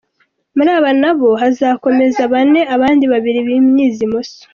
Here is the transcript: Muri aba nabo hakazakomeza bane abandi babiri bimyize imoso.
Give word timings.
Muri 0.55 0.69
aba 0.77 0.91
nabo 1.01 1.29
hakazakomeza 1.41 2.21
bane 2.33 2.61
abandi 2.75 3.05
babiri 3.13 3.39
bimyize 3.47 3.99
imoso. 4.07 4.39